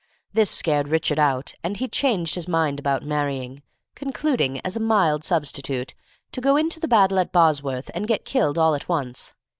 [0.33, 3.61] This scared Richard out, and he changed his mind about marrying,
[3.93, 5.93] concluding, as a mild substitute,
[6.31, 9.35] to go into battle at Bosworth and get killed all at once.